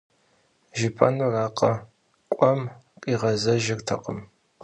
Jjıp'enurakhe, 0.77 1.71
k'uem 2.37 2.61
khiğezejjırtekhım. 3.01 4.19